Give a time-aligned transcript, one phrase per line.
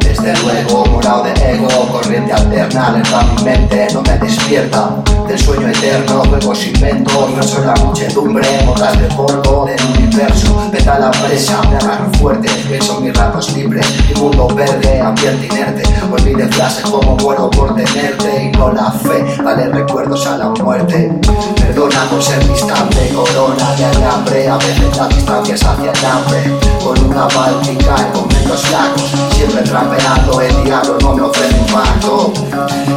[0.00, 4.96] desde luego, morado de ego, corriente alterna, alerta mi mente, no me despierta
[5.28, 10.90] del sueño eterno, juegos inventos, no soy la muchedumbre, modas de polvo del universo, vete
[10.90, 15.82] a la presa, me agarro fuerte, pienso mis ratos libres, mi mundo verde, ambiente inerte,
[16.10, 22.04] olvide frases como muero por tenerte y no la fe, vale recuerdos a la Perdona
[22.10, 26.58] por ser distante, corona de alambre, a veces la distancia es hacia el hambre.
[26.84, 32.32] Con una baltical, con menos flacos, siempre trampeando el diablo, no me ofrece impacto.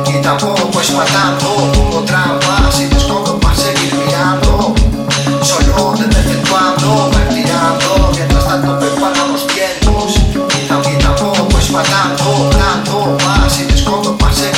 [0.08, 4.76] Y tampoco es matando, pongo trampas y descubro para seguir mirando.
[5.42, 10.16] Solo de vez en cuando me mirando, mientras tanto preparo los tiempos.
[10.36, 14.53] Y también tampoco es matando, plantando más y descubro para seguir